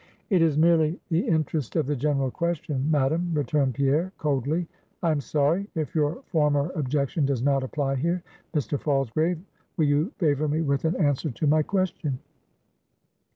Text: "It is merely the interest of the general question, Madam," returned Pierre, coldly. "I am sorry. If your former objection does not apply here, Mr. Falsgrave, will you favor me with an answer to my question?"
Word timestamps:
"It 0.31 0.41
is 0.41 0.57
merely 0.57 0.99
the 1.11 1.27
interest 1.27 1.75
of 1.75 1.85
the 1.85 1.95
general 1.95 2.31
question, 2.31 2.89
Madam," 2.89 3.29
returned 3.35 3.75
Pierre, 3.75 4.11
coldly. 4.17 4.67
"I 5.03 5.11
am 5.11 5.21
sorry. 5.21 5.69
If 5.75 5.93
your 5.93 6.23
former 6.23 6.71
objection 6.73 7.23
does 7.23 7.43
not 7.43 7.61
apply 7.61 7.97
here, 7.97 8.23
Mr. 8.55 8.79
Falsgrave, 8.79 9.37
will 9.77 9.85
you 9.85 10.09
favor 10.17 10.47
me 10.47 10.61
with 10.63 10.85
an 10.85 10.95
answer 10.95 11.29
to 11.29 11.45
my 11.45 11.61
question?" 11.61 12.17